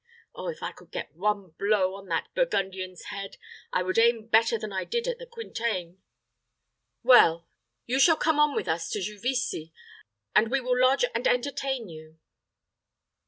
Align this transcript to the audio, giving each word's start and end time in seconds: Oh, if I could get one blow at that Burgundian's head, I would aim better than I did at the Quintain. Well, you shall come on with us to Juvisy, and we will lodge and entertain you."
Oh, 0.33 0.47
if 0.47 0.63
I 0.63 0.71
could 0.71 0.89
get 0.89 1.13
one 1.13 1.51
blow 1.59 2.01
at 2.01 2.09
that 2.09 2.33
Burgundian's 2.33 3.03
head, 3.13 3.37
I 3.71 3.83
would 3.83 3.99
aim 3.99 4.25
better 4.25 4.57
than 4.57 4.73
I 4.73 4.83
did 4.83 5.07
at 5.07 5.19
the 5.19 5.27
Quintain. 5.27 5.99
Well, 7.03 7.47
you 7.85 7.99
shall 7.99 8.17
come 8.17 8.39
on 8.39 8.55
with 8.55 8.67
us 8.67 8.89
to 8.89 8.99
Juvisy, 8.99 9.71
and 10.35 10.49
we 10.49 10.59
will 10.59 10.75
lodge 10.81 11.05
and 11.13 11.27
entertain 11.27 11.87
you." 11.87 12.17